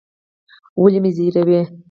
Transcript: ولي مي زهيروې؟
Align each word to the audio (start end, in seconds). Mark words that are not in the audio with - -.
ولي 0.81 0.97
مي 1.03 1.11
زهيروې؟ 1.17 1.61